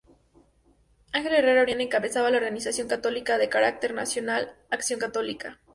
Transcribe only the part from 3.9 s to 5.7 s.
social Acción Católica.